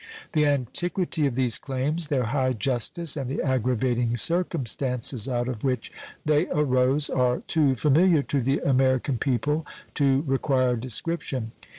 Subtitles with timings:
[0.33, 5.91] The antiquity of these claims, their high justice, and the aggravating circumstances out of which
[6.25, 11.51] they arose are too familiar to the American people to require description.